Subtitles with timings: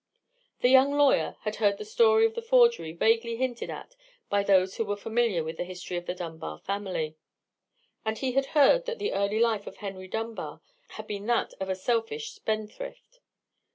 [0.61, 3.95] The young lawyer had heard the story of the forgery vaguely hinted at
[4.31, 7.17] by those who were familiar with the history of the Dunbar family;
[8.03, 10.59] and he had heard that the early life of Henry Dunbar
[10.93, 13.19] had been that of a selfish spendthrift.